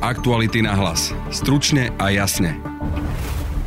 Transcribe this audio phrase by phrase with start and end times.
[0.00, 1.12] Aktuality na hlas.
[1.28, 2.56] Stručne a jasne.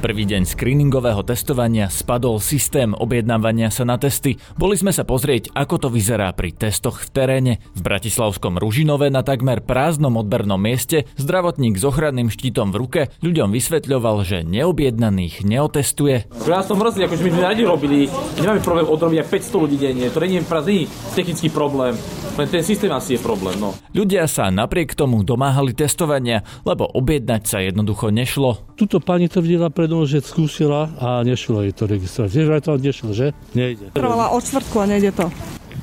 [0.02, 4.42] Prvý deň screeningového testovania spadol systém objednávania sa na testy.
[4.58, 7.54] Boli sme sa pozrieť, ako to vyzerá pri testoch v teréne.
[7.78, 13.54] V Bratislavskom Ružinove na takmer prázdnom odbernom mieste zdravotník s ochranným štítom v ruke ľuďom
[13.54, 16.34] vysvetľoval, že neobjednaných neotestuje.
[16.50, 18.10] Ja som mrzí, akože my sme radi robili,
[18.42, 21.94] nemáme problém odrobiť 500 ľudí denne, to nie je prázdny technický problém.
[22.34, 23.74] Len ten systém asi je problém, no.
[23.96, 28.74] Ľudia sa napriek tomu domáhali testovania, lebo objednať sa jednoducho nešlo.
[28.78, 32.30] Tuto pani tvrdila predo mnou, že skúsila a nešlo jej to registrovať.
[32.44, 33.32] Vraj to nešlo, že?
[33.56, 33.96] Nejde.
[33.96, 35.32] Trvala od čtvrtku a nejde to.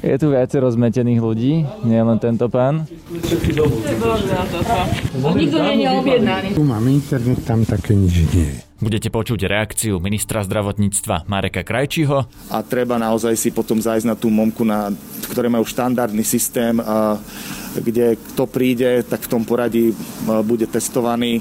[0.00, 2.88] Je tu viacero zmetených ľudí, nie len tento pán.
[5.36, 6.48] Nikto nie je objednaný.
[6.56, 8.69] Tu mám internet, tam také nič nie je.
[8.80, 12.24] Budete počuť reakciu ministra zdravotníctva Mareka Krajčího.
[12.48, 14.88] A treba naozaj si potom zájsť na tú momku, na,
[15.28, 17.20] ktoré majú štandardný systém, a,
[17.78, 19.94] kde kto príde, tak v tom poradí
[20.26, 21.38] a, bude testovaný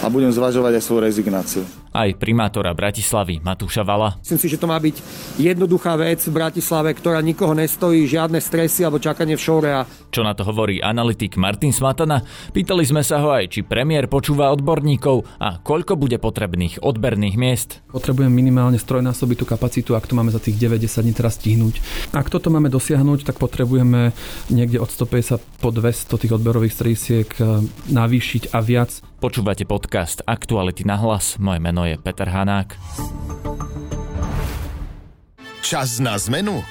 [0.00, 1.64] a budem zvažovať aj svoju rezignáciu.
[1.96, 4.20] Aj primátora Bratislavy Matúša Vala.
[4.20, 5.00] Myslím si, že to má byť
[5.40, 9.70] jednoduchá vec v Bratislave, ktorá nikoho nestojí, žiadne stresy alebo čakanie v šore.
[9.72, 9.88] A...
[10.12, 12.20] Čo na to hovorí analytik Martin Smatana?
[12.52, 17.80] Pýtali sme sa ho aj, či premiér počúva odborníkov a koľko bude potrebných odberných miest.
[17.88, 21.80] Potrebujem minimálne strojnásobiť tú kapacitu, ak to máme za tých 90 dní teraz stihnúť.
[22.12, 24.12] Ak toto máme dosiahnuť, tak potrebujeme
[24.52, 27.58] niekde od 150 po 200 tých odberových strisiek eh,
[27.90, 29.02] navýšiť a viac.
[29.18, 31.42] Počúvate podcast Aktuality na hlas.
[31.42, 32.78] Moje meno je Peter Hanák.
[35.66, 36.62] Čas na zmenu?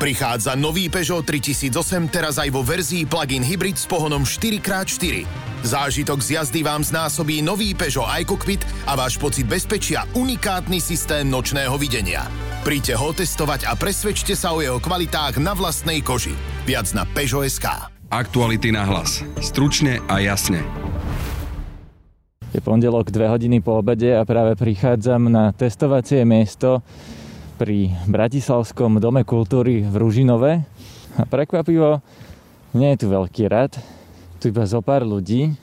[0.00, 5.28] Prichádza nový Peugeot 3008 teraz aj vo verzii plug-in hybrid s pohonom 4x4.
[5.60, 11.76] Zážitok z jazdy vám znásobí nový Peugeot iCockpit a váš pocit bezpečia unikátny systém nočného
[11.76, 12.24] videnia.
[12.64, 16.32] Príďte ho testovať a presvedčte sa o jeho kvalitách na vlastnej koži.
[16.64, 17.89] Viac na Peugeot.sk.
[18.10, 19.22] Aktuality na hlas.
[19.38, 20.66] Stručne a jasne.
[22.50, 26.82] Je pondelok 2 hodiny po obede a práve prichádzam na testovacie miesto
[27.54, 30.58] pri Bratislavskom dome kultúry v Ružinove.
[31.14, 32.02] A prekvapivo,
[32.74, 33.78] nie je tu veľký rad,
[34.42, 35.54] tu iba zo pár ľudí.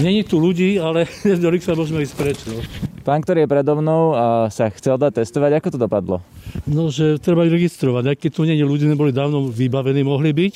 [0.00, 1.04] Není tu ľudí, ale
[1.44, 2.40] do sa môžeme ísť preč.
[2.48, 2.56] No.
[3.04, 6.24] Pán, ktorý je predo mnou a sa chcel dať testovať, ako to dopadlo?
[6.64, 8.04] No, že treba ich registrovať.
[8.08, 10.54] Aj keď tu nie ľudí, neboli dávno vybavení, mohli byť,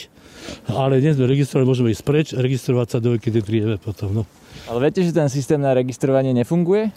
[0.71, 4.23] ale dnes sme registrovali, môžeme ísť preč, registrovať sa do keď prídeme potom.
[4.23, 4.23] No.
[4.67, 6.91] Ale viete, že ten systém na registrovanie nefunguje?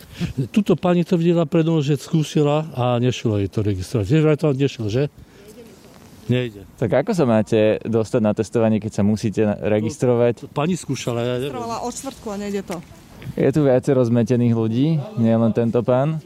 [0.49, 4.05] Tuto pani tvrdila predo mnou, že skúsila a nešlo jej to registrovať.
[4.09, 5.07] Že vraj to nešlo, že?
[6.29, 6.61] Nejde.
[6.77, 10.45] Tak ako sa máte dostať na testovanie, keď sa musíte registrovať?
[10.45, 11.25] No, pani skúšala.
[11.25, 12.77] Ja Trvala od čtvrtku a nejde to.
[13.33, 16.21] Je tu viacero zmetených ľudí, nie len tento pán.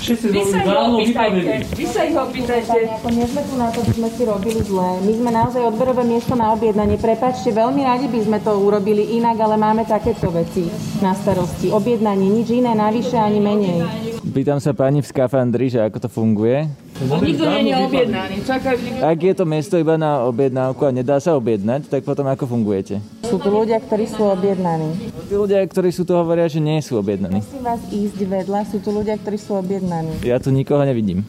[0.00, 1.52] Všetci Vy sa ich opýtajte.
[1.76, 2.76] Vy sa ich opýtajte.
[3.12, 4.96] Nie sme tu na to, sme si robili zle.
[5.04, 6.96] My sme naozaj odberové miesto na objednanie.
[6.96, 10.72] Prepačte, veľmi radi by sme to urobili inak, ale máme takéto veci
[11.04, 11.68] na starosti.
[11.68, 13.78] Objednanie, nič iné, navyše ani menej.
[14.24, 16.64] Pýtam sa pani v skafandri, že ako to funguje.
[17.00, 18.34] Nikto nie je objednaný.
[18.44, 19.02] Čakajú nikto.
[19.04, 23.19] Ak je to miesto iba na objednávku a nedá sa objednať, tak potom ako fungujete?
[23.30, 24.90] Sú tu ľudia, ktorí sú objednaní.
[25.30, 27.38] Tí ľudia, ktorí sú tu, hovoria, že nie sú objednaní.
[27.38, 30.18] Musím vás ísť vedľa, sú tu ľudia, ktorí sú objednaní.
[30.26, 31.22] Ja tu nikoho nevidím.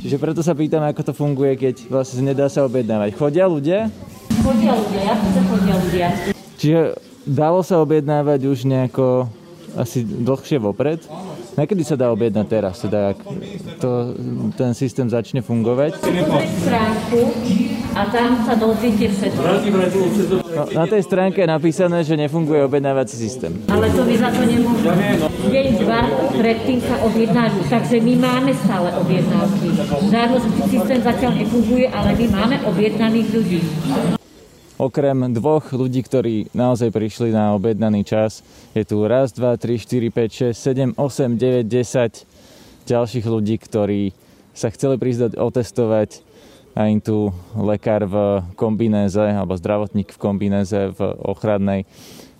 [0.00, 3.12] Čiže preto sa pýtam, ako to funguje, keď vlastne nedá sa objednávať.
[3.20, 3.92] Chodia ľudia?
[4.40, 6.08] Chodia ľudia, ja sa chodia ľudia.
[6.56, 6.80] Čiže
[7.28, 9.28] dalo sa objednávať už nejako
[9.76, 11.04] asi dlhšie vopred?
[11.54, 13.18] Nakedy sa dá objednať teraz, teda ak
[13.78, 13.90] to,
[14.58, 16.02] ten systém začne fungovať?
[17.94, 19.40] a tam sa dozviete všetko.
[20.50, 23.54] No, na tej stránke je napísané, že nefunguje objednávací systém.
[23.70, 24.90] Ale to vy za to nemôžete.
[25.46, 26.00] Deň, dva
[26.34, 29.66] predtým sa objednávajú, takže my máme stále objednávky.
[30.10, 33.60] Žiadno systém zatiaľ nefunguje, ale my máme objednaných ľudí.
[34.74, 38.42] Okrem dvoch ľudí, ktorí naozaj prišli na objednaný čas,
[38.74, 42.26] je tu raz, dva, tri, štyri, 5, 6, 7, 8, 9, 10
[42.82, 44.10] ďalších ľudí, ktorí
[44.50, 46.26] sa chceli prísť otestovať
[46.74, 51.86] a im tu lekár v kombinéze alebo zdravotník v kombinéze v, ochrannej,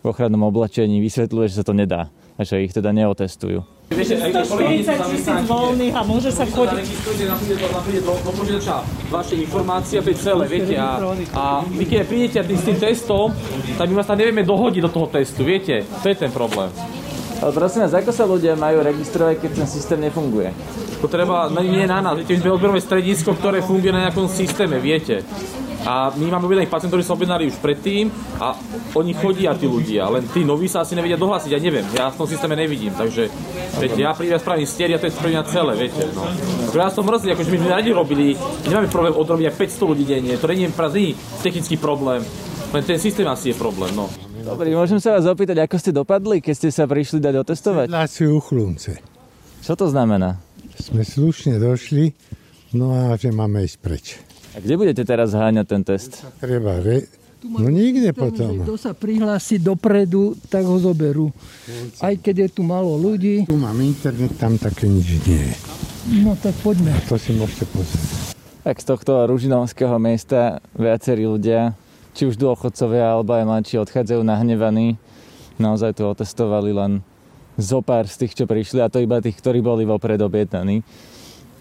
[0.03, 2.11] v ochrannom oblečení vysvetľuje, že sa to nedá
[2.43, 3.63] že ich teda neotestujú.
[3.95, 6.83] 140 tisíc voľných a môže sa chodiť.
[9.13, 10.75] Vaše informácie, je celé, viete.
[10.75, 10.99] A,
[11.37, 13.31] a vy keď prídete s tým testom,
[13.79, 15.87] tak my vás tam nevieme dohodiť do toho testu, viete.
[16.03, 16.73] To je ten problém.
[17.39, 20.49] Ale prosím vás, ako sa ľudia majú registrovať, keď ten systém nefunguje?
[21.05, 24.81] To treba, nie na nás, viete, my sme odberové stredisko, ktoré funguje na nejakom systéme,
[24.81, 25.21] viete.
[25.85, 28.09] A my máme objednaných pacientov, ktorí sa objednali už predtým
[28.41, 28.57] a
[28.97, 32.17] oni chodia tí ľudia, len tí noví sa asi nevedia dohlásiť, ja neviem, ja v
[32.17, 33.29] tom systéme nevidím, takže
[33.77, 36.25] viete, ja prídem, spravím stier, ja to je spravím celé, viete, no.
[36.73, 38.33] Takže ja som mrzí, akože my sme radi robili,
[38.65, 41.13] nemáme problém odrobiť aj 500 ľudí denne, to nie je
[41.45, 42.25] technický problém.
[42.75, 44.09] Len ten systém asi je problém, no.
[44.45, 47.87] Dobrý, môžem sa vás opýtať, ako ste dopadli, keď ste sa prišli dať otestovať?
[47.93, 48.93] Sedláci uchlunce.
[49.61, 50.41] Čo to znamená?
[50.81, 52.13] Sme slušne došli,
[52.75, 54.07] no a že máme ísť preč.
[54.55, 56.23] A kde budete teraz háňať ten test?
[56.39, 57.03] Treba re...
[57.45, 58.65] No nikde potom.
[58.65, 61.29] Kto sa prihlási dopredu, tak ho zoberú.
[62.01, 63.45] Aj keď je tu málo ľudí.
[63.45, 65.55] Tu mám internet, tam také nič nie je.
[66.25, 66.97] No tak poďme.
[66.97, 68.33] A to si môžete pozrieť.
[68.65, 71.77] Tak z tohto ružinovského miesta viacerí ľudia,
[72.17, 74.97] či už dôchodcovia alebo aj mladší, odchádzajú nahnevaní.
[75.61, 77.05] Naozaj tu otestovali len
[77.61, 80.81] zo pár z tých, čo prišli a to iba tých, ktorí boli vopred objednaní.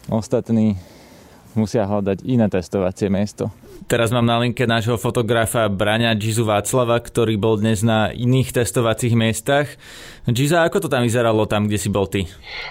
[0.07, 0.79] Ostatní
[1.55, 3.49] musia hľadať iné testovacie miesto.
[3.83, 9.11] Teraz mám na linke nášho fotografa Braňa Džizu Václava, ktorý bol dnes na iných testovacích
[9.11, 9.67] miestach.
[10.23, 12.23] Džiza, ako to tam vyzeralo tam, kde si bol ty?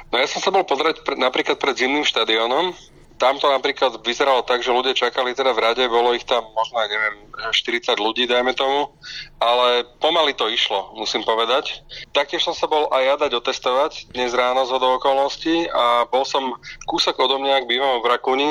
[0.08, 2.72] No ja som sa bol pozrieť pre, napríklad pred zimným štadiónom.
[3.20, 6.78] Tam to napríklad vyzeralo tak, že ľudia čakali teda v rade, bolo ich tam možno,
[6.86, 8.90] neviem, 40 ľudí, dajme tomu,
[9.38, 11.82] ale pomaly to išlo, musím povedať.
[12.10, 16.54] Taktiež som sa bol aj ja dať otestovať dnes ráno z okolností a bol som
[16.86, 18.50] kúsok odo mňa, ak bývam v Rakuni,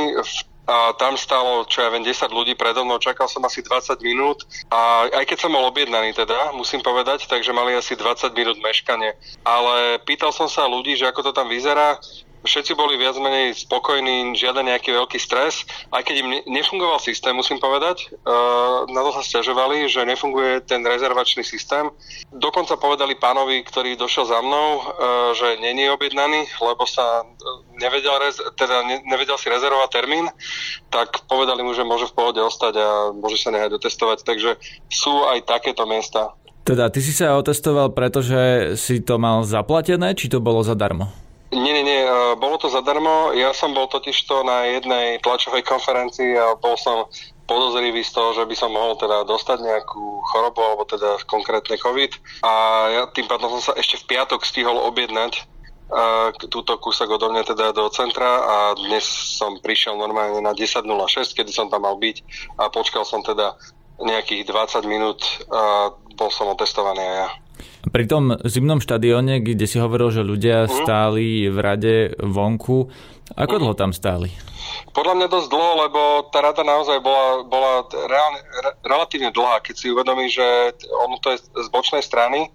[0.69, 4.45] a tam stálo, čo ja viem, 10 ľudí predo mnou, čakal som asi 20 minút
[4.69, 9.17] a aj keď som bol objednaný teda, musím povedať, takže mali asi 20 minút meškanie.
[9.41, 11.97] Ale pýtal som sa ľudí, že ako to tam vyzerá,
[12.41, 17.61] všetci boli viac menej spokojní, žiaden nejaký veľký stres, aj keď im nefungoval systém, musím
[17.61, 18.09] povedať.
[18.25, 21.89] Uh, na to sa stiažovali, že nefunguje ten rezervačný systém.
[22.33, 24.83] Dokonca povedali pánovi, ktorý došiel za mnou, uh,
[25.37, 27.25] že není objednaný, lebo sa
[27.77, 30.25] nevedel, rez- teda ne- nevedel si rezervovať termín,
[30.89, 34.25] tak povedali mu, že môže v pohode ostať a môže sa nehať otestovať.
[34.25, 34.57] Takže
[34.89, 36.33] sú aj takéto miesta.
[36.61, 41.09] Teda ty si sa otestoval, pretože si to mal zaplatené, či to bolo zadarmo?
[41.51, 42.01] Nie, nie, nie,
[42.39, 43.35] bolo to zadarmo.
[43.35, 47.11] Ja som bol totižto na jednej tlačovej konferencii a bol som
[47.43, 52.39] podozrivý z toho, že by som mohol teda dostať nejakú chorobu, alebo teda konkrétne COVID.
[52.47, 52.51] A
[52.87, 55.43] ja tým pádom som sa ešte v piatok stihol objednať
[55.91, 59.03] uh, túto kúsok odo mňa teda do centra a dnes
[59.35, 60.87] som prišiel normálne na 10.06,
[61.35, 62.23] kedy som tam mal byť
[62.55, 63.59] a počkal som teda
[63.99, 65.19] nejakých 20 minút
[65.51, 67.29] a bol som otestovaný aj ja.
[67.89, 70.71] Pri tom zimnom štadióne, kde si hovoril, že ľudia mm.
[70.83, 72.89] stáli v rade vonku,
[73.35, 74.27] ako dlho tam stáli?
[74.91, 79.63] Podľa mňa dosť dlho, lebo tá rada naozaj bola, bola reálne, re, relatívne dlhá.
[79.63, 80.75] Keď si uvedomí, že
[81.07, 82.51] ono to je z bočnej strany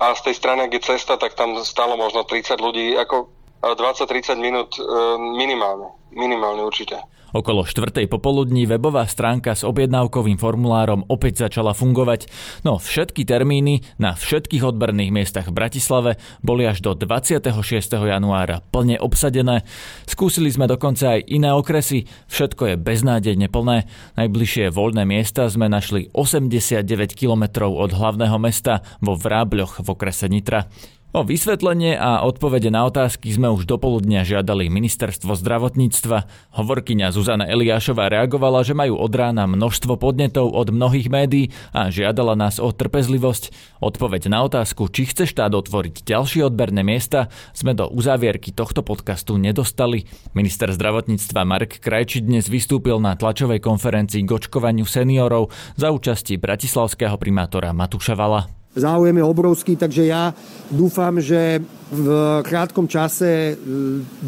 [0.00, 3.28] a z tej strany, kde cesta, tak tam stalo možno 30 ľudí, ako
[3.62, 4.82] 20-30 minút e,
[5.18, 5.92] minimálne.
[6.12, 7.00] Minimálne určite.
[7.34, 12.30] Okolo štvrtej popoludní webová stránka s objednávkovým formulárom opäť začala fungovať,
[12.62, 16.14] no všetky termíny na všetkých odberných miestach v Bratislave
[16.46, 17.50] boli až do 26.
[17.90, 19.66] januára plne obsadené.
[20.06, 23.90] Skúsili sme dokonca aj iné okresy, všetko je beznádejne plné.
[24.14, 26.86] Najbližšie voľné miesta sme našli 89
[27.18, 30.70] km od hlavného mesta vo Vrábľoch v okrese Nitra.
[31.14, 36.26] O vysvetlenie a odpovede na otázky sme už dopoludnia žiadali ministerstvo zdravotníctva.
[36.58, 42.34] Hovorkyňa Zuzana Eliášová reagovala, že majú od rána množstvo podnetov od mnohých médií a žiadala
[42.34, 43.54] nás o trpezlivosť.
[43.78, 49.38] Odpoveď na otázku, či chce štát otvoriť ďalšie odberné miesta, sme do uzávierky tohto podcastu
[49.38, 50.10] nedostali.
[50.34, 57.14] Minister zdravotníctva Mark Krajči dnes vystúpil na tlačovej konferencii k očkovaniu seniorov za účasti bratislavského
[57.22, 58.63] primátora Matúša Vala.
[58.74, 60.34] Záujem je obrovský, takže ja
[60.66, 61.62] dúfam, že
[61.94, 62.08] v
[62.42, 63.54] krátkom čase,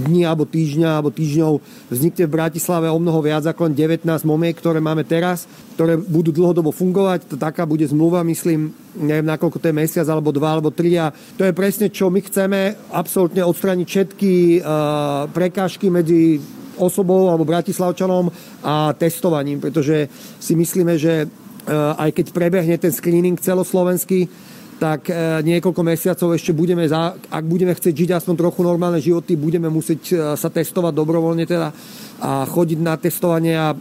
[0.07, 1.59] dní alebo týždňa alebo týždňov
[1.91, 6.31] vznikne v Bratislave o mnoho viac ako len 19 momiek, ktoré máme teraz, ktoré budú
[6.31, 7.35] dlhodobo fungovať.
[7.35, 11.43] Taká bude zmluva, myslím, neviem nakoľko to je mesiac alebo dva alebo tri a to
[11.43, 16.39] je presne čo my chceme absolútne odstrániť všetky uh, prekážky medzi
[16.79, 18.31] osobou alebo bratislavčanom
[18.63, 20.07] a testovaním, pretože
[20.39, 21.27] si myslíme, že
[21.75, 24.31] aj keď prebehne ten screening celoslovenský,
[24.77, 29.35] tak eh, niekoľko mesiacov ešte budeme, za, ak budeme chcieť žiť aspoň trochu normálne životy,
[29.35, 31.69] budeme musieť eh, sa testovať dobrovoľne teda
[32.17, 33.77] a chodiť na testovanie a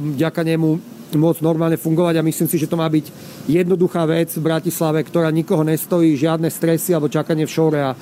[0.00, 0.80] vďaka nemu
[1.12, 3.12] môcť normálne fungovať a myslím si, že to má byť
[3.52, 7.92] jednoduchá vec v Bratislave, ktorá nikoho nestojí, žiadne stresy alebo čakanie v šore a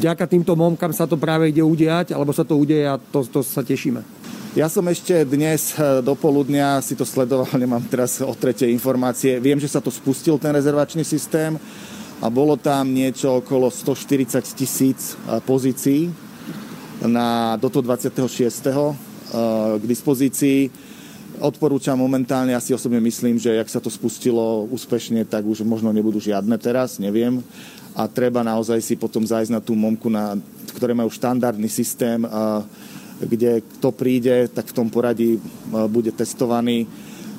[0.00, 3.44] vďaka týmto momkám sa to práve ide udiať, alebo sa to udeje a to, to
[3.44, 4.00] sa tešíme.
[4.56, 9.36] Ja som ešte dnes eh, do poludnia si to sledoval, nemám teraz o tretie informácie.
[9.36, 11.60] Viem, že sa to spustil ten rezervačný systém
[12.24, 16.08] a bolo tam niečo okolo 140 tisíc eh, pozícií
[17.04, 18.16] na, do toho 26.
[18.16, 18.96] Eh,
[19.76, 20.72] k dispozícii.
[21.36, 25.92] Odporúčam momentálne, ja si osobne myslím, že ak sa to spustilo úspešne, tak už možno
[25.92, 27.44] nebudú žiadne teraz, neviem.
[27.92, 30.32] A treba naozaj si potom zájsť na tú momku, na,
[30.72, 32.24] ktoré majú štandardný systém
[33.20, 35.40] kde kto príde, tak v tom poradí e,
[35.88, 36.84] bude testovaný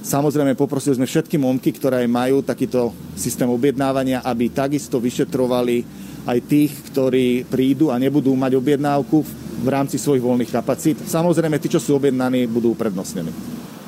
[0.08, 5.84] Samozrejme, poprosili sme všetky momky, ktoré majú takýto systém objednávania, aby takisto vyšetrovali
[6.24, 9.18] aj tých, ktorí prídu a nebudú mať objednávku
[9.64, 11.04] v rámci svojich voľných kapacít.
[11.04, 13.36] Samozrejme, tí, čo sú objednaní, budú uprednostnení.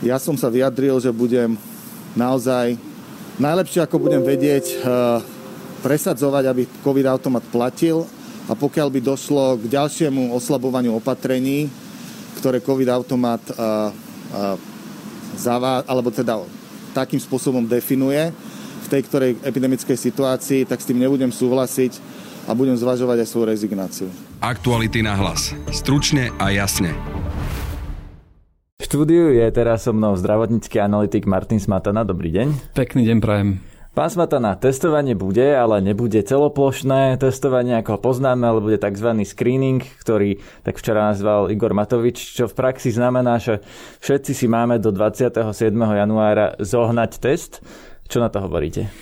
[0.03, 1.55] Ja som sa vyjadril, že budem
[2.19, 2.75] naozaj
[3.39, 4.79] najlepšie, ako budem vedieť, eh,
[5.79, 8.03] presadzovať, aby COVID automat platil
[8.49, 11.69] a pokiaľ by došlo k ďalšiemu oslabovaniu opatrení,
[12.41, 13.67] ktoré COVID automat a, a,
[15.37, 16.41] zavá, alebo teda
[16.97, 18.33] takým spôsobom definuje
[18.79, 22.01] v tej ktorej epidemickej situácii, tak s tým nebudem súhlasiť
[22.49, 24.07] a budem zvažovať aj svoju rezignáciu.
[24.41, 25.53] Aktuality na hlas.
[25.69, 26.97] Stručne a jasne.
[28.81, 32.01] V štúdiu je teraz so mnou zdravotnícky analytik Martin Smatana.
[32.01, 32.73] Dobrý deň.
[32.73, 33.61] Pekný deň prajem.
[33.89, 39.25] Pán Smatana, testovanie bude, ale nebude celoplošné testovanie, ako ho poznáme, ale bude tzv.
[39.25, 43.65] screening, ktorý tak včera nazval Igor Matovič, čo v praxi znamená, že
[44.05, 45.41] všetci si máme do 27.
[45.73, 47.65] januára zohnať test.
[48.05, 48.93] Čo na to hovoríte?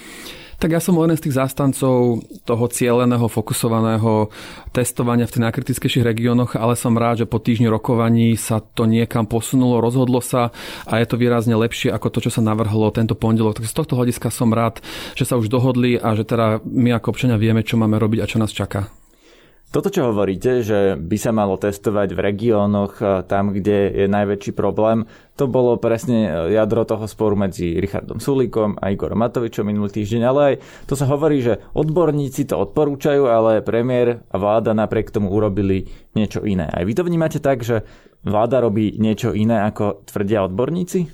[0.57, 4.33] Tak ja som jeden z tých zástancov toho cieľeného, fokusovaného
[4.73, 9.29] testovania v tých najkritickejších regiónoch, ale som rád, že po týždni rokovaní sa to niekam
[9.29, 10.49] posunulo, rozhodlo sa
[10.89, 13.61] a je to výrazne lepšie ako to, čo sa navrhlo tento pondelok.
[13.61, 14.81] Tak z tohto hľadiska som rád,
[15.13, 18.29] že sa už dohodli a že teda my ako občania vieme, čo máme robiť a
[18.29, 18.89] čo nás čaká.
[19.67, 25.03] Toto, čo hovoríte, že by sa malo testovať v regiónoch, tam, kde je najväčší problém,
[25.35, 30.21] to bolo presne e, jadro toho sporu medzi Richardom Sulíkom a Igorom Matovičom minulý týždeň,
[30.23, 30.55] ale aj
[30.87, 35.83] to sa hovorí, že odborníci to odporúčajú, ale premiér a vláda napriek tomu urobili
[36.15, 36.71] niečo iné.
[36.71, 37.83] Aj vy to vnímate tak, že
[38.23, 41.11] vláda robí niečo iné, ako tvrdia odborníci?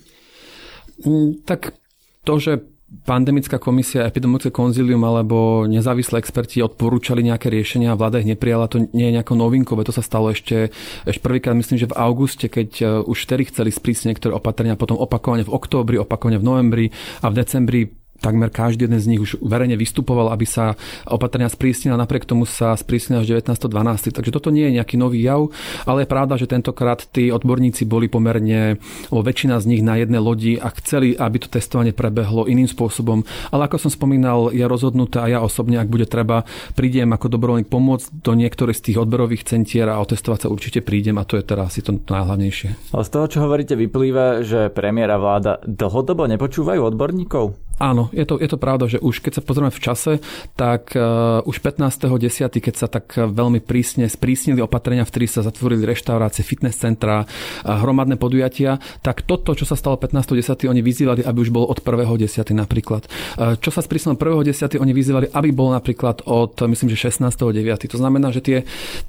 [1.09, 1.73] Mm, tak
[2.21, 8.29] to, že pandemická komisia, epidemiologické konzilium alebo nezávislé experti odporúčali nejaké riešenia a vláda ich
[8.29, 9.81] neprijala, to nie je nejako novinkové.
[9.89, 10.69] To sa stalo ešte,
[11.09, 15.01] ešte prvýkrát, myslím, že v auguste, keď e, už vtedy chceli sprísniť niektoré opatrenia, potom
[15.01, 16.85] opakovane v októbri, opakovane v novembri
[17.25, 17.81] a v decembri
[18.23, 22.71] takmer každý jeden z nich už verejne vystupoval, aby sa opatrenia sprísnila, napriek tomu sa
[22.79, 24.15] sprísnila až 1912.
[24.15, 25.51] Takže toto nie je nejaký nový jav,
[25.83, 28.79] ale je pravda, že tentokrát tí odborníci boli pomerne,
[29.11, 33.27] väčšina z nich na jednej lodi a chceli, aby to testovanie prebehlo iným spôsobom.
[33.51, 36.45] Ale ako som spomínal, je rozhodnuté a ja osobne, ak bude treba,
[36.77, 41.17] prídem ako dobrovoľník pomôcť do niektorých z tých odberových centier a otestovať sa určite prídem
[41.17, 42.93] a to je teda asi to najhlavnejšie.
[42.93, 47.72] Ale z toho, čo hovoríte, vyplýva, že premiér a vláda dlhodobo nepočúvajú odborníkov?
[47.81, 50.21] Áno, je to, je to pravda, že už keď sa pozrieme v čase,
[50.53, 55.89] tak uh, už 15.10., keď sa tak veľmi prísne sprísnili opatrenia, v ktorých sa zatvorili
[55.89, 57.25] reštaurácie, fitness centra,
[57.65, 62.53] hromadné podujatia, tak toto, čo sa stalo 15.10., oni vyzývali, aby už bolo od 1.10.
[62.53, 63.09] napríklad.
[63.35, 67.89] Uh, čo sa sprísnilo 1.10., oni vyzývali, aby bol napríklad od, myslím, že 16.9.
[67.89, 68.57] To znamená, že tie,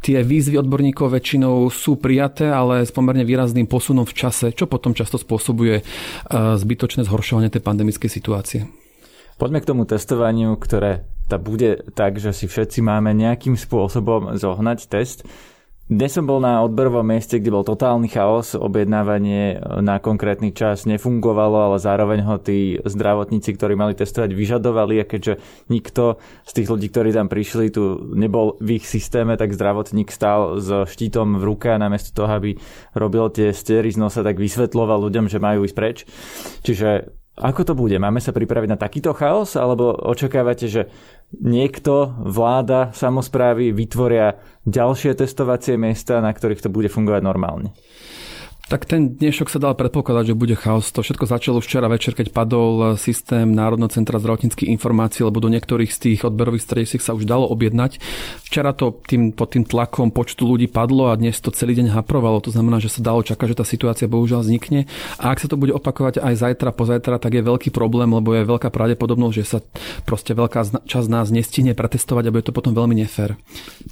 [0.00, 4.96] tie výzvy odborníkov väčšinou sú prijaté, ale s pomerne výrazným posunom v čase, čo potom
[4.96, 8.63] často spôsobuje uh, zbytočné zhoršovanie tej pandemickej situácie.
[9.34, 14.86] Poďme k tomu testovaniu, ktoré tá bude tak, že si všetci máme nejakým spôsobom zohnať
[14.86, 15.26] test.
[15.84, 21.60] Dnes som bol na odberovom mieste, kde bol totálny chaos, objednávanie na konkrétny čas nefungovalo,
[21.60, 26.16] ale zároveň ho tí zdravotníci, ktorí mali testovať, vyžadovali a keďže nikto
[26.48, 30.88] z tých ľudí, ktorí tam prišli, tu nebol v ich systéme, tak zdravotník stál s
[30.88, 32.56] štítom v ruke a namiesto toho, aby
[32.96, 36.08] robil tie stery z nosa, tak vysvetloval ľuďom, že majú ísť preč.
[36.64, 37.98] Čiže ako to bude?
[37.98, 39.58] Máme sa pripraviť na takýto chaos?
[39.58, 40.86] Alebo očakávate, že
[41.34, 47.74] niekto, vláda, samozprávy vytvoria ďalšie testovacie miesta, na ktorých to bude fungovať normálne?
[48.64, 50.88] Tak ten dnešok sa dal predpokladať, že bude chaos.
[50.96, 55.92] To všetko začalo včera večer, keď padol systém Národného centra zdravotníckých informácií, lebo do niektorých
[55.92, 58.00] z tých odberových stredisk sa už dalo objednať.
[58.40, 62.40] Včera to tým, pod tým tlakom počtu ľudí padlo a dnes to celý deň haprovalo.
[62.40, 64.88] To znamená, že sa dalo čakať, že tá situácia bohužiaľ vznikne.
[65.20, 68.48] A ak sa to bude opakovať aj zajtra, pozajtra, tak je veľký problém, lebo je
[68.48, 69.58] veľká pravdepodobnosť, že sa
[70.08, 73.36] proste veľká časť nás nestihne pretestovať a bude to potom veľmi nefér.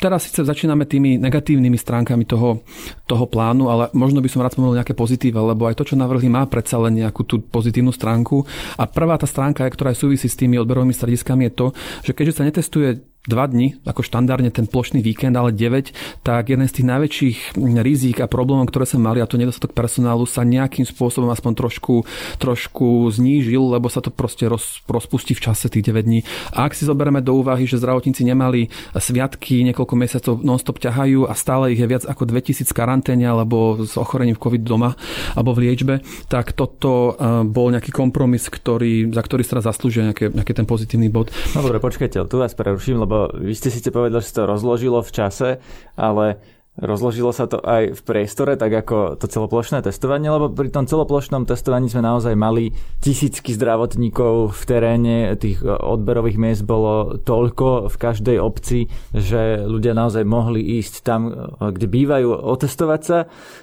[0.00, 2.64] Teraz síce začíname tými negatívnymi stránkami toho,
[3.04, 6.30] toho plánu, ale možno by som rád spomenul nejaké pozitíva, lebo aj to, čo navrhli,
[6.30, 8.46] má predsa len nejakú tú pozitívnu stránku.
[8.78, 11.66] A prvá tá stránka, ktorá súvisí s tými odberovými strediskami, je to,
[12.06, 15.94] že keďže sa netestuje dva dni, ako štandardne ten plošný víkend, ale 9,
[16.26, 17.38] tak jeden z tých najväčších
[17.78, 22.02] rizík a problémov, ktoré sme mali, a to nedostatok personálu, sa nejakým spôsobom aspoň trošku,
[22.42, 26.26] trošku znížil, lebo sa to proste roz, rozpustí v čase tých 9 dní.
[26.50, 31.34] A ak si zoberieme do úvahy, že zdravotníci nemali sviatky, niekoľko mesiacov non-stop ťahajú a
[31.38, 34.98] stále ich je viac ako 2000 karanténe alebo s ochorením v COVID doma
[35.38, 35.94] alebo v liečbe,
[36.26, 41.06] tak toto e, bol nejaký kompromis, ktorý, za ktorý sa zaslúžia nejaký, nejaký ten pozitívny
[41.06, 41.30] bod.
[41.54, 45.14] No dobre, počkajte, tu vás preruším, lebo vy ste síce povedali, že to rozložilo v
[45.14, 45.48] čase,
[45.96, 46.40] ale
[46.72, 51.44] Rozložilo sa to aj v priestore, tak ako to celoplošné testovanie, lebo pri tom celoplošnom
[51.44, 52.72] testovaní sme naozaj mali
[53.04, 60.24] tisícky zdravotníkov v teréne, tých odberových miest bolo toľko v každej obci, že ľudia naozaj
[60.24, 63.18] mohli ísť tam, kde bývajú, otestovať sa.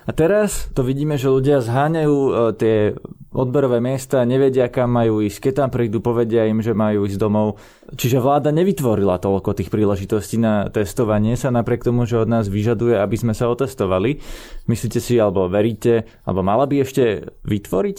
[0.06, 2.76] A teraz to vidíme, že ľudia zháňajú e, tie
[3.34, 5.50] odberové miesta, nevedia, kam majú ísť.
[5.50, 7.62] Keď tam prídu, povedia im, že majú ísť domov.
[7.90, 12.99] Čiže vláda nevytvorila toľko tých príležitostí na testovanie sa, napriek tomu, že od nás vyžaduje
[13.02, 14.20] aby sme sa otestovali.
[14.68, 17.98] Myslíte si, alebo veríte, alebo mala by ešte vytvoriť?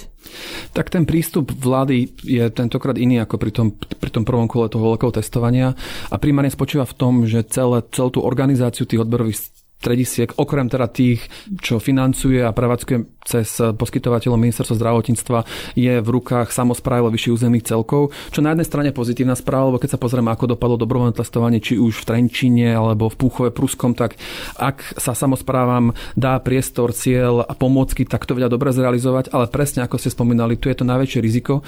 [0.77, 4.95] Tak ten prístup vlády je tentokrát iný ako pri tom, pri tom prvom kole toho
[4.95, 5.73] veľkého testovania
[6.13, 9.41] a primárne spočíva v tom, že celé, celú tú organizáciu tých odborových
[9.81, 11.25] stredisiek, okrem teda tých,
[11.65, 15.39] čo financuje a prevádzkuje cez poskytovateľov ministerstva zdravotníctva,
[15.73, 19.97] je v rukách samozprávy vyšších územných celkov, čo na jednej strane pozitívna správa, lebo keď
[19.97, 24.21] sa pozrieme, ako dopadlo dobrovoľné testovanie, či už v Trenčine alebo v Púchove Pruskom, tak
[24.61, 29.87] ak sa samozprávam dá priestor, cieľ a pomôcky, tak to vedia dobre zrealizovať, ale presne
[29.87, 31.65] ako ste spomínali, tu je to najväčšie riziko,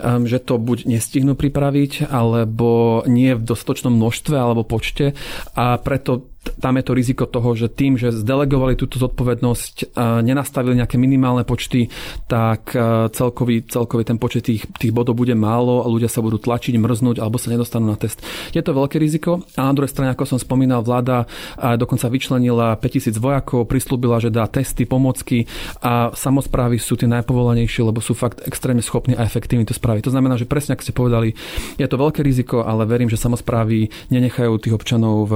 [0.00, 5.12] um, že to buď nestihnú pripraviť, alebo nie v dostatočnom množstve alebo počte
[5.58, 10.96] a preto tam je to riziko toho, že tým, že zdelegovali túto zodpovednosť, nenastavili nejaké
[10.96, 11.92] minimálne počty,
[12.28, 12.72] tak
[13.12, 17.20] celkový, celkový ten počet tých, tých bodov bude málo a ľudia sa budú tlačiť, mrznúť
[17.20, 18.24] alebo sa nedostanú na test.
[18.56, 21.28] Je to veľké riziko a na druhej strane, ako som spomínal, vláda
[21.76, 25.44] dokonca vyčlenila 5000 vojakov, prislúbila, že dá testy, pomocky
[25.84, 30.08] a samozprávy sú tie najpovolanejšie, lebo sú fakt extrémne schopní a efektívni to spraviť.
[30.08, 31.36] To znamená, že presne ako ste povedali,
[31.76, 35.34] je to veľké riziko, ale verím, že samozprávy nenechajú tých občanov v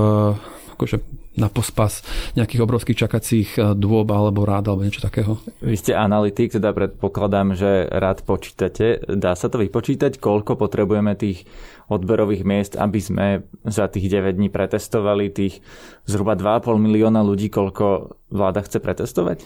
[0.75, 0.97] akože
[1.35, 2.02] na pospas
[2.38, 5.38] nejakých obrovských čakacích eh, dôb alebo rád alebo niečo takého.
[5.62, 9.02] Vy ste analytik, teda predpokladám, že rád počítate.
[9.07, 11.47] Dá sa to vypočítať, koľko potrebujeme tých
[11.88, 13.26] odberových miest, aby sme
[13.69, 15.61] za tých 9 dní pretestovali tých
[16.09, 19.45] zhruba 2,5 milióna ľudí, koľko vláda chce pretestovať?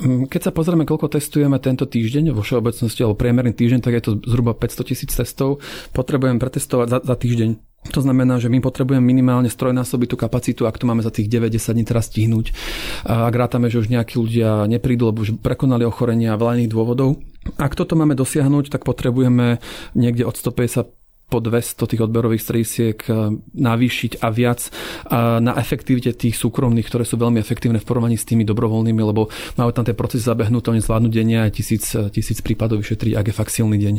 [0.00, 4.02] Mm, keď sa pozrieme, koľko testujeme tento týždeň vo všeobecnosti, alebo priemerný týždeň, tak je
[4.08, 5.60] to zhruba 500 tisíc testov.
[5.92, 10.80] Potrebujem pretestovať za, za týždeň to znamená, že my potrebujeme minimálne strojnásobiť tú kapacitu, ak
[10.80, 12.56] to máme za tých 9-10 dní teraz stihnúť.
[13.04, 17.20] Ak rátame, že už nejakí ľudia neprídu, lebo už prekonali ochorenia veľa iných dôvodov.
[17.60, 19.62] Ak toto máme dosiahnuť, tak potrebujeme
[19.94, 20.95] niekde od 150
[21.26, 27.02] po 200 tých odberových strediesiek eh, navýšiť a viac eh, na efektivite tých súkromných, ktoré
[27.02, 29.26] sú veľmi efektívne v porovnaní s tými dobrovoľnými, lebo
[29.58, 33.26] majú tam tie procesy zabehnuté, oni zvládnu denne aj tisíc, eh, tisíc prípadov vyšetriť, ak
[33.26, 33.94] je fakt silný deň.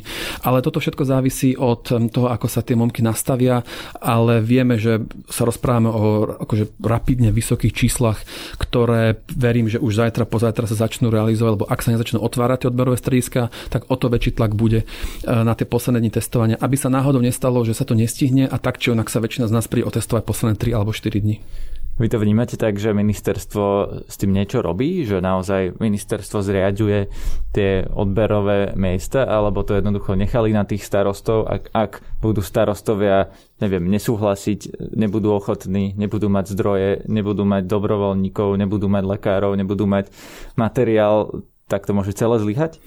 [0.47, 3.59] Ale toto všetko závisí od toho, ako sa tie momky nastavia,
[3.99, 6.01] ale vieme, že sa rozprávame o
[6.47, 8.23] akože rapidne vysokých číslach,
[8.55, 12.69] ktoré verím, že už zajtra, pozajtra sa začnú realizovať, lebo ak sa nezačnú otvárať tie
[12.71, 14.87] odberové strediska, tak o to väčší tlak bude
[15.27, 18.57] na tie posledné dni testovania, aby sa náhodou náhodou nestalo, že sa to nestihne a
[18.61, 21.41] tak či onak sa väčšina z nás príde otestovať posledné 3 alebo 4 dní.
[21.97, 23.65] Vy to vnímate tak, že ministerstvo
[24.05, 27.09] s tým niečo robí, že naozaj ministerstvo zriaďuje
[27.57, 33.89] tie odberové miesta, alebo to jednoducho nechali na tých starostov, ak, ak budú starostovia, neviem,
[33.89, 40.13] nesúhlasiť, nebudú ochotní, nebudú mať zdroje, nebudú mať dobrovoľníkov, nebudú mať lekárov, nebudú mať
[40.53, 42.77] materiál, tak to môže celé zlyhať?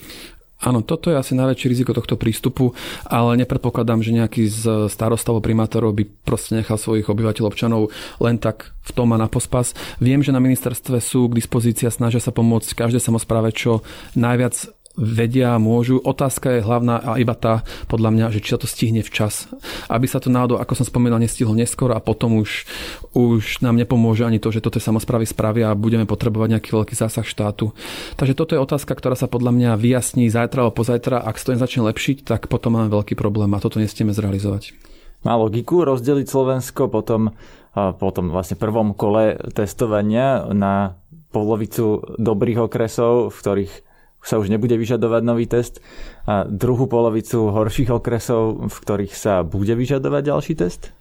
[0.61, 2.77] Áno, toto je asi najväčšie riziko tohto prístupu,
[3.09, 7.83] ale nepredpokladám, že nejaký z starostov primátorov by proste nechal svojich obyvateľov občanov
[8.21, 9.73] len tak v tom a na pospas.
[10.05, 13.81] Viem, že na ministerstve sú k dispozícii a snažia sa pomôcť každej samozpráve čo
[14.13, 16.03] najviac vedia môžu.
[16.03, 19.47] Otázka je hlavná a iba tá, podľa mňa, že či sa to stihne včas.
[19.87, 22.67] Aby sa to náhodou, ako som spomínal, nestihlo neskoro a potom už,
[23.15, 27.23] už nám nepomôže ani to, že toto samozprávy spravia a budeme potrebovať nejaký veľký zásah
[27.23, 27.71] štátu.
[28.19, 31.23] Takže toto je otázka, ktorá sa podľa mňa vyjasní zajtra alebo pozajtra.
[31.23, 34.75] Ak sa to nezačne lepšiť, tak potom máme veľký problém a toto nestieme zrealizovať.
[35.21, 37.37] Má logiku rozdeliť Slovensko potom,
[37.77, 40.99] po tom vlastne prvom kole testovania na
[41.31, 43.73] polovicu dobrých okresov, v ktorých
[44.21, 45.81] sa už nebude vyžadovať nový test
[46.29, 50.93] a druhú polovicu horších okresov, v ktorých sa bude vyžadovať ďalší test?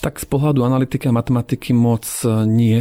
[0.00, 2.80] Tak z pohľadu analytiky a matematiky moc e, nie,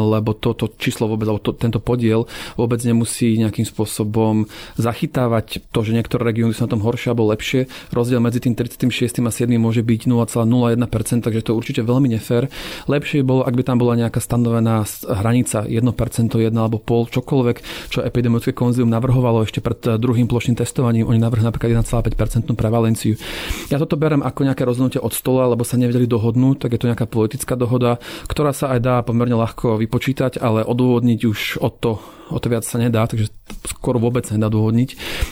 [0.00, 2.24] lebo toto číslo vôbec, alebo to, tento podiel
[2.56, 4.48] vôbec nemusí nejakým spôsobom
[4.80, 7.68] zachytávať to, že niektoré regióny sú na tom horšie alebo lepšie.
[7.92, 9.20] Rozdiel medzi tým 36.
[9.20, 9.60] a 7.
[9.60, 12.48] môže byť 0,01%, takže to je určite veľmi nefér.
[12.88, 17.56] Lepšie by bolo, ak by tam bola nejaká stanovená hranica 1%, 1 alebo pol, čokoľvek,
[17.92, 21.12] čo epidemiologické konzilium navrhovalo ešte pred e, druhým plošným testovaním.
[21.12, 23.20] Oni navrhli napríklad 1,5% prevalenciu.
[23.68, 26.88] Ja toto berem ako nejaké rozhodnutie od stola, lebo sa nevedeli dohodnúť tak je to
[26.90, 31.92] nejaká politická dohoda, ktorá sa aj dá pomerne ľahko vypočítať, ale odôvodniť už od to
[32.30, 33.28] o to viac sa nedá, takže
[33.64, 34.90] skoro vôbec nedá dôvodniť.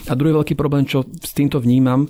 [0.09, 2.05] A druhý veľký problém, čo s týmto vnímam,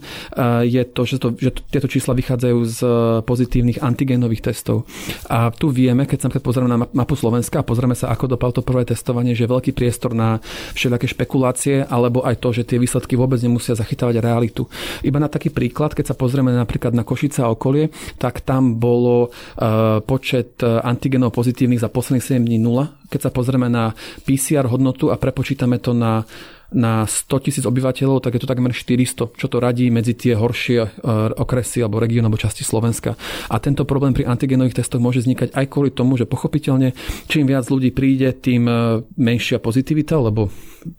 [0.64, 2.80] je to, že, to, že tieto čísla vychádzajú z
[3.24, 4.84] pozitívnych antigénových testov.
[5.32, 8.64] A tu vieme, keď sa pozrieme na mapu Slovenska a pozrieme sa, ako dopadlo to
[8.68, 10.44] prvé testovanie, že je veľký priestor na
[10.76, 14.68] všelijaké špekulácie, alebo aj to, že tie výsledky vôbec nemusia zachytávať realitu.
[15.04, 19.32] Iba na taký príklad, keď sa pozrieme napríklad na Košice a okolie, tak tam bolo
[20.08, 23.03] počet antigenov pozitívnych za posledných 7 dní 0.
[23.10, 23.92] Keď sa pozrieme na
[24.24, 26.24] PCR hodnotu a prepočítame to na
[26.74, 30.80] na 100 tisíc obyvateľov, tak je to takmer 400, čo to radí medzi tie horšie
[30.82, 30.90] e,
[31.38, 33.16] okresy alebo regióny alebo časti Slovenska.
[33.48, 36.98] A tento problém pri antigenových testoch môže vznikať aj kvôli tomu, že pochopiteľne
[37.30, 38.74] čím viac ľudí príde, tým e,
[39.16, 40.50] menšia pozitivita, lebo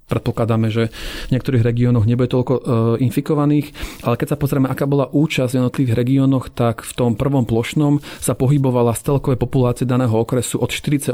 [0.08, 0.88] predpokladáme, že
[1.28, 2.60] v niektorých regiónoch nebude toľko e,
[3.04, 3.74] infikovaných,
[4.06, 8.00] ale keď sa pozrieme, aká bola účasť v jednotlivých regiónoch, tak v tom prvom plošnom
[8.22, 11.12] sa pohybovala z celkovej populácie daného okresu od 48%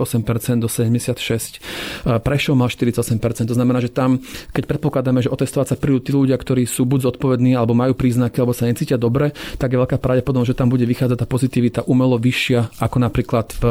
[0.62, 2.22] do 76%.
[2.22, 6.36] Prešov mal 48%, to znamená, že tam keď predpokladáme, že otestovať sa prídu tí ľudia,
[6.36, 10.50] ktorí sú buď zodpovední, alebo majú príznaky, alebo sa necítia dobre, tak je veľká pravdepodobnosť,
[10.52, 13.62] že tam bude vychádzať tá pozitivita umelo vyššia, ako napríklad v,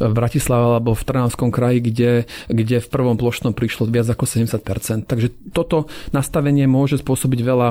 [0.00, 2.12] v Bratislave alebo v Trnavskom kraji, kde,
[2.48, 5.08] kde v prvom plošnom prišlo viac ako 70%.
[5.08, 7.68] Takže toto nastavenie môže spôsobiť veľa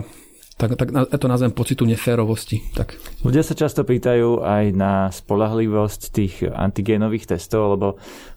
[0.57, 2.65] tak, tak ja to nazvem pocitu neférovosti.
[2.73, 2.97] Tak.
[3.21, 7.87] Ľudia sa často pýtajú aj na spolahlivosť tých antigénových testov, lebo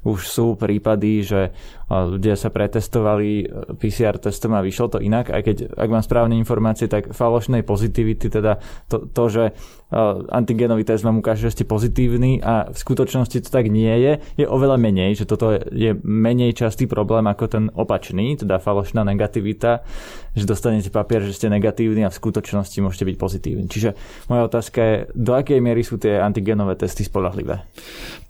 [0.05, 1.41] už sú prípady, že
[1.89, 3.49] ľudia sa pretestovali
[3.81, 8.29] PCR testom a vyšlo to inak, aj keď, ak mám správne informácie, tak falošnej pozitivity,
[8.29, 8.61] teda
[8.93, 9.45] to, to že
[10.31, 14.47] antigénový test vám ukáže, že ste pozitívni a v skutočnosti to tak nie je, je
[14.47, 19.83] oveľa menej, že toto je menej častý problém ako ten opačný, teda falošná negativita,
[20.39, 23.67] že dostanete papier, že ste negatívni a v skutočnosti môžete byť pozitívni.
[23.67, 23.99] Čiže
[24.31, 27.67] moja otázka je, do akej miery sú tie antigénové testy spolahlivé?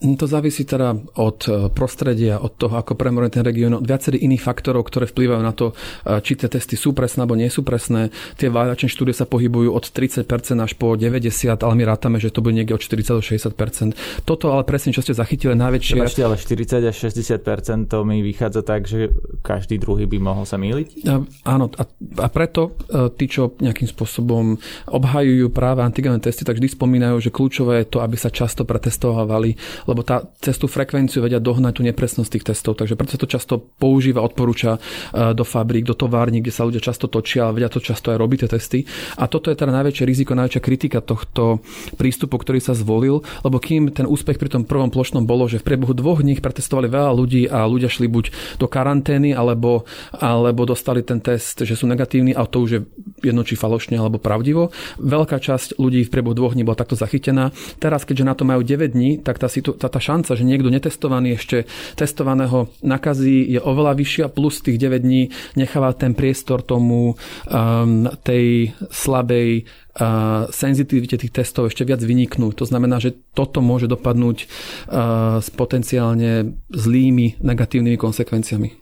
[0.01, 4.41] To závisí teda od e, prostredia, od toho, ako premorený ten región, od viacerých iných
[4.41, 5.77] faktorov, ktoré vplývajú na to,
[6.09, 8.09] e, či tie testy sú presné alebo nie sú presné.
[8.41, 10.25] Tie váľačné štúdie sa pohybujú od 30%
[10.57, 14.23] až po 90, ale my rátame, že to bude niekde od 40 do 60%.
[14.23, 16.07] Toto ale presne, čo ste zachytili, najväčšie...
[16.07, 19.11] Ešte ale 40 až 60% to mi vychádza tak, že
[19.43, 21.09] každý druhý by mohol sa míliť?
[21.49, 21.83] Áno, a,
[22.23, 24.55] a preto e, tí, čo nejakým spôsobom
[24.91, 29.57] obhajujú práve antigenové testy, tak vždy spomínajú, že kľúčové je to, aby sa často pretestovali,
[29.89, 32.79] lebo tá, cez tú frekvenciu vedia dohnať tú nepresnosť tých testov.
[32.79, 34.81] Takže preto sa to často používa, odporúča e,
[35.35, 38.39] do fabrík, do tovární, kde sa ľudia často točia, ale vedia to často aj robiť
[38.47, 38.79] tie testy.
[39.19, 41.40] A toto je teda najväčšie riziko, najväčšia kritika tohto
[41.97, 45.67] prístupu, ktorý sa zvolil, lebo kým ten úspech pri tom prvom plošnom bolo, že v
[45.73, 48.25] priebehu dvoch dní pretestovali veľa ľudí a ľudia šli buď
[48.59, 52.81] do karantény, alebo, alebo dostali ten test, že sú negatívni a to už je
[53.21, 54.73] jedno či falošne alebo pravdivo.
[54.99, 57.53] Veľká časť ľudí v priebehu dvoch dní bola takto zachytená.
[57.79, 61.37] Teraz, keďže na to majú 9 dní, tak tá, tá, tá šanca, že niekto netestovaný
[61.37, 65.23] ešte testovaného nakazí je oveľa vyššia, plus tých 9 dní
[65.55, 69.67] necháva ten priestor tomu um, tej slabej
[70.51, 72.57] senzitivite tých testov ešte viac vyniknú.
[72.57, 74.49] To znamená, že toto môže dopadnúť
[75.39, 78.81] s potenciálne zlými negatívnymi konsekvenciami.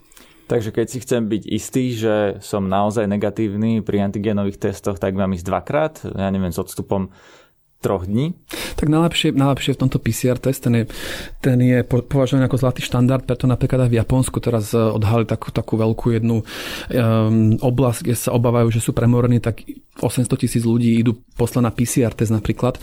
[0.49, 5.37] Takže keď si chcem byť istý, že som naozaj negatívny pri antigenových testoch, tak mám
[5.37, 7.13] ísť dvakrát, ja neviem, s odstupom
[7.79, 8.35] troch dní?
[8.75, 10.85] Tak najlepšie, najlepšie v tomto PCR test, ten je,
[11.39, 15.51] ten je považovaný ako zlatý štandard, preto napríklad aj v Japonsku teraz e, odhalili takú,
[15.51, 19.63] takú veľkú jednu um, oblasť, kde sa obávajú, že sú premorení, tak
[19.99, 22.79] 800 tisíc ľudí idú poslať na PCR test napríklad.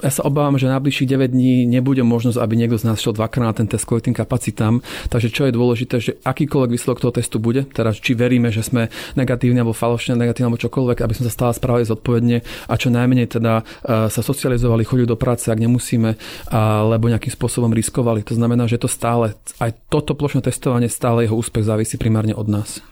[0.00, 3.12] Ja sa obávam, že na najbližších 9 dní nebude možnosť, aby niekto z nás šiel
[3.12, 4.80] dvakrát na ten test kvôli tým kapacitám.
[5.12, 8.88] Takže čo je dôležité, že akýkoľvek výsledok toho testu bude, teraz či veríme, že sme
[9.16, 12.36] negatívni alebo falošne negatívni alebo čokoľvek, aby sme sa stále správali zodpovedne
[12.68, 13.62] a čo najmenej teda e,
[14.10, 16.18] sa socializovali, chodili do práce, ak nemusíme,
[16.50, 18.26] alebo nejakým spôsobom riskovali.
[18.26, 22.50] To znamená, že to stále, aj toto plošné testovanie, stále jeho úspech závisí primárne od
[22.50, 22.82] nás.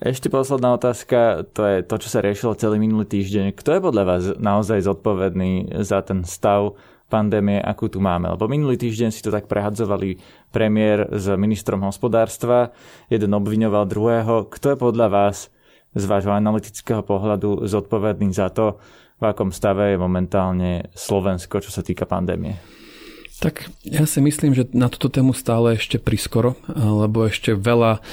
[0.00, 3.52] Ešte posledná otázka, to je to, čo sa riešilo celý minulý týždeň.
[3.52, 6.72] Kto je podľa vás naozaj zodpovedný za ten stav
[7.12, 8.32] pandémie, akú tu máme?
[8.32, 10.16] Lebo minulý týždeň si to tak prehadzovali
[10.56, 12.72] premiér s ministrom hospodárstva,
[13.12, 14.48] jeden obviňoval druhého.
[14.48, 15.52] Kto je podľa vás
[15.92, 18.80] z vášho analytického pohľadu zodpovedný za to,
[19.20, 22.56] v akom stave je momentálne Slovensko, čo sa týka pandémie?
[23.40, 28.04] Tak ja si myslím, že na túto tému stále ešte priskoro, lebo ešte veľa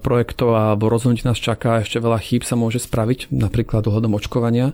[0.00, 4.72] projektov alebo rozhodnutí nás čaká, ešte veľa chýb sa môže spraviť, napríklad ohľadom očkovania.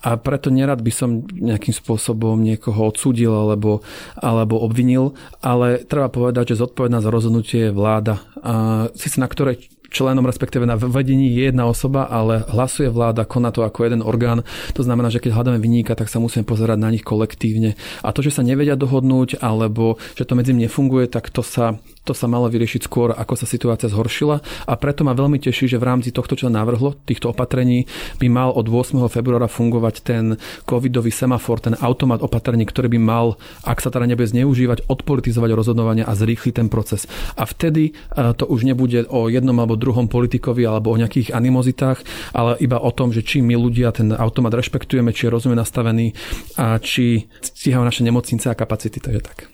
[0.00, 3.84] A preto nerad by som nejakým spôsobom niekoho odsúdil alebo,
[4.16, 5.12] alebo obvinil,
[5.44, 8.24] ale treba povedať, že zodpovedná za rozhodnutie je vláda,
[8.96, 9.60] síce na ktorej
[9.94, 14.42] členom, respektíve na vedení je jedna osoba, ale hlasuje vláda, koná to ako jeden orgán.
[14.74, 17.78] To znamená, že keď hľadáme vyníka, tak sa musíme pozerať na nich kolektívne.
[18.02, 21.78] A to, že sa nevedia dohodnúť, alebo že to medzi nimi nefunguje, tak to sa
[22.04, 25.80] to sa malo vyriešiť skôr, ako sa situácia zhoršila a preto ma veľmi teší, že
[25.80, 27.88] v rámci tohto, čo navrhlo, týchto opatrení,
[28.20, 29.00] by mal od 8.
[29.08, 30.36] februára fungovať ten
[30.68, 33.26] covidový semafor, ten automat opatrení, ktorý by mal,
[33.64, 37.08] ak sa teda nebude zneužívať, odpolitizovať rozhodovania a zrýchliť ten proces.
[37.40, 37.92] A vtedy e,
[38.36, 42.00] to už nebude o jednom alebo druhom politikovi alebo o nejakých animozitách,
[42.32, 46.16] ale iba o tom, že či my ľudia ten automat rešpektujeme, či je rozumne nastavený
[46.56, 48.98] a či stíhajú naše nemocnice a kapacity.
[49.04, 49.52] Takže tak.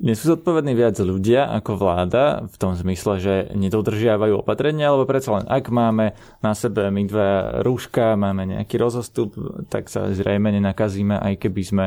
[0.00, 5.36] Nie sú zodpovední viac ľudia ako vláda v tom zmysle, že nedodržiavajú opatrenia, alebo predsa
[5.36, 9.36] len ak máme na sebe my dva rúška, máme nejaký rozostup,
[9.68, 11.86] tak sa zrejme nenakazíme, aj keby sme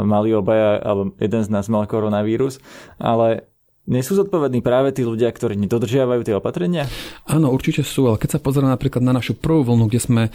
[0.00, 2.56] mali obaja, alebo jeden z nás mal koronavírus,
[2.96, 3.51] ale
[3.82, 6.86] nie sú zodpovední práve tí ľudia, ktorí nedodržiavajú tie opatrenia?
[7.26, 10.30] Áno, určite sú, ale keď sa pozrieme napríklad na našu prvú vlnu, kde sme e,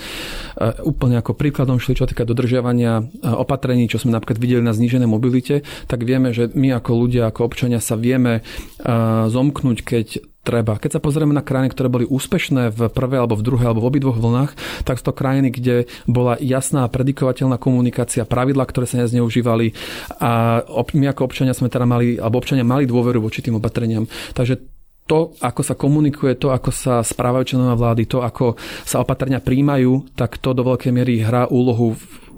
[0.83, 5.07] úplne ako príkladom šli, čo týka dodržiavania e, opatrení, čo sme napríklad videli na znížené
[5.07, 8.91] mobilite, tak vieme, že my ako ľudia, ako občania sa vieme e,
[9.31, 10.07] zomknúť, keď
[10.47, 10.79] treba.
[10.79, 13.89] Keď sa pozrieme na krajiny, ktoré boli úspešné v prvej alebo v druhej alebo v
[13.91, 14.51] obidvoch vlnách,
[14.87, 19.75] tak sú to krajiny, kde bola jasná predikovateľná komunikácia, pravidla, ktoré sa nezneužívali
[20.23, 24.07] a my ako občania sme teda mali, alebo občania mali dôveru voči tým opatreniam.
[24.31, 29.39] Takže to, ako sa komunikuje, to, ako sa správajú členovia vlády, to, ako sa opatrenia
[29.39, 31.95] príjmajú, tak to do veľkej miery hrá úlohu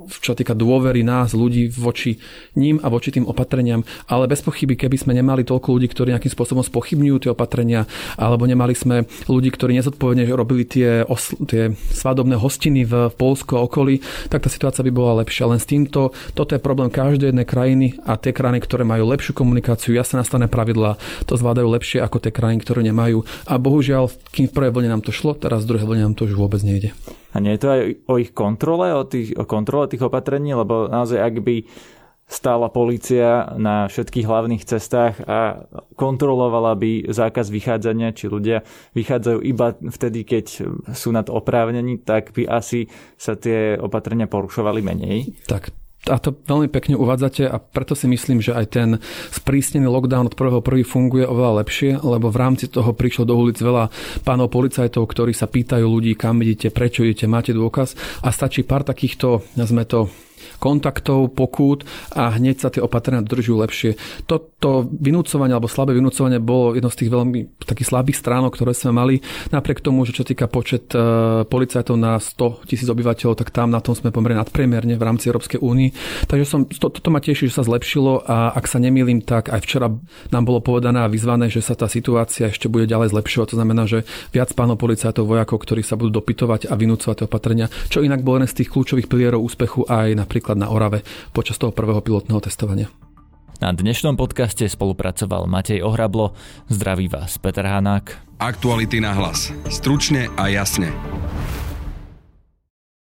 [0.09, 2.17] čo týka dôvery nás, ľudí voči
[2.57, 3.85] ním a voči tým opatreniam.
[4.09, 7.85] Ale bez pochyby, keby sme nemali toľko ľudí, ktorí nejakým spôsobom spochybňujú tie opatrenia,
[8.17, 13.63] alebo nemali sme ľudí, ktorí nezodpovedne robili tie, osl- tie svadobné hostiny v Polsku a
[13.63, 15.49] okolí, tak tá situácia by bola lepšia.
[15.49, 19.37] Len s týmto, toto je problém každej jednej krajiny a tie krajiny, ktoré majú lepšiu
[19.37, 20.97] komunikáciu, jasne nastavené pravidlá,
[21.29, 23.23] to zvládajú lepšie ako tie krajiny, ktoré nemajú.
[23.45, 26.25] A bohužiaľ, kým v prvej vlne nám to šlo, teraz v druhej vlne nám to
[26.25, 26.95] už vôbec nejde.
[27.33, 30.89] A nie je to aj o ich kontrole, o, tých, o kontrole tých opatrení, lebo
[30.89, 31.55] naozaj ak by
[32.29, 35.65] stála policia na všetkých hlavných cestách a
[35.97, 38.61] kontrolovala by zákaz vychádzania, či ľudia
[38.93, 40.45] vychádzajú iba vtedy, keď
[40.93, 42.85] sú nad oprávnení, tak by asi
[43.17, 45.33] sa tie opatrenia porušovali menej.
[45.49, 45.73] Tak
[46.07, 48.89] a to veľmi pekne uvádzate a preto si myslím, že aj ten
[49.35, 53.59] sprísnený lockdown od prvého prvý funguje oveľa lepšie, lebo v rámci toho prišlo do ulic
[53.59, 53.91] veľa
[54.23, 57.99] pánov policajtov, ktorí sa pýtajú ľudí, kam idete, prečo idete, máte dôkaz.
[58.23, 60.07] A stačí pár takýchto, nazme to,
[60.57, 61.83] kontaktov, pokút
[62.15, 63.91] a hneď sa tie opatrenia dodržujú lepšie.
[64.25, 68.91] Toto vynúcovanie alebo slabé vynúcovanie bolo jedno z tých veľmi takých slabých stránok, ktoré sme
[68.95, 69.15] mali.
[69.53, 70.99] Napriek tomu, že čo týka počet e,
[71.47, 75.59] policajtov na 100 tisíc obyvateľov, tak tam na tom sme pomerne nadpriemerne v rámci Európskej
[75.61, 75.93] únie.
[76.27, 79.59] Takže som, to, toto ma teší, že sa zlepšilo a ak sa nemýlim, tak aj
[79.65, 79.87] včera
[80.33, 83.47] nám bolo povedané a vyzvané, že sa tá situácia ešte bude ďalej zlepšovať.
[83.53, 88.01] To znamená, že viac pánov policajtov, vojakov, ktorí sa budú dopytovať a vynúcovať opatrenia, čo
[88.05, 91.01] inak bol jeden z tých kľúčových pilierov úspechu aj napríklad napríklad na Orave
[91.33, 92.85] počas toho prvého pilotného testovania.
[93.57, 96.37] Na dnešnom podcaste spolupracoval Matej Ohrablo.
[96.69, 98.37] Zdraví vás Peter Hanák.
[98.37, 99.49] Aktuality na hlas.
[99.73, 100.93] Stručne a jasne.